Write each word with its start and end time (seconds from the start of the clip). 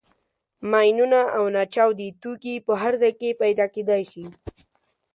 ماینونه 0.71 1.21
او 1.37 1.43
ناچاودي 1.55 2.07
توکي 2.21 2.55
په 2.65 2.73
هر 2.81 2.93
ځای 3.01 3.13
کې 3.19 3.39
پیدا 3.43 3.65
کېدای 3.75 4.03
شي. 4.11 4.25